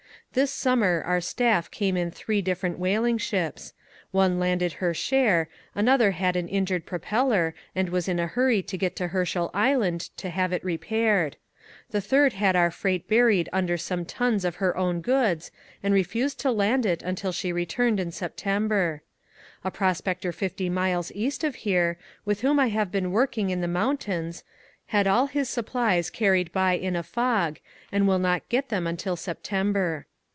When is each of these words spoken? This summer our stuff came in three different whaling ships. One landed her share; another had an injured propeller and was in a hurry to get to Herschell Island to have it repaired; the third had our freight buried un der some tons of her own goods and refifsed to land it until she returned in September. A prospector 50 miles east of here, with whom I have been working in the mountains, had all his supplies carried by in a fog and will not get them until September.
This 0.33 0.51
summer 0.53 1.03
our 1.05 1.19
stuff 1.19 1.69
came 1.69 1.97
in 1.97 2.09
three 2.09 2.41
different 2.41 2.79
whaling 2.79 3.17
ships. 3.17 3.73
One 4.11 4.39
landed 4.39 4.71
her 4.71 4.93
share; 4.93 5.49
another 5.75 6.11
had 6.11 6.37
an 6.37 6.47
injured 6.47 6.85
propeller 6.85 7.53
and 7.75 7.89
was 7.89 8.07
in 8.07 8.17
a 8.17 8.27
hurry 8.27 8.61
to 8.61 8.77
get 8.77 8.95
to 8.95 9.09
Herschell 9.09 9.51
Island 9.53 9.99
to 10.15 10.29
have 10.29 10.53
it 10.53 10.63
repaired; 10.63 11.35
the 11.89 11.99
third 11.99 12.31
had 12.31 12.55
our 12.55 12.71
freight 12.71 13.09
buried 13.09 13.49
un 13.51 13.65
der 13.65 13.75
some 13.75 14.05
tons 14.05 14.45
of 14.45 14.55
her 14.63 14.77
own 14.77 15.01
goods 15.01 15.51
and 15.83 15.93
refifsed 15.93 16.37
to 16.37 16.49
land 16.51 16.85
it 16.85 17.03
until 17.03 17.33
she 17.33 17.51
returned 17.51 17.99
in 17.99 18.13
September. 18.13 19.03
A 19.65 19.69
prospector 19.71 20.31
50 20.31 20.69
miles 20.69 21.11
east 21.13 21.43
of 21.43 21.55
here, 21.55 21.97
with 22.23 22.39
whom 22.39 22.57
I 22.57 22.67
have 22.67 22.89
been 22.89 23.11
working 23.11 23.49
in 23.49 23.59
the 23.59 23.67
mountains, 23.67 24.45
had 24.85 25.07
all 25.07 25.27
his 25.27 25.49
supplies 25.49 26.09
carried 26.09 26.53
by 26.53 26.75
in 26.75 26.95
a 26.95 27.03
fog 27.03 27.59
and 27.91 28.07
will 28.07 28.17
not 28.19 28.47
get 28.47 28.69
them 28.69 28.87
until 28.87 29.17
September. 29.17 30.05